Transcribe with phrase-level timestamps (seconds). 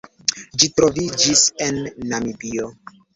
[0.61, 1.77] Ĝi troviĝis en
[2.13, 2.71] Namibio.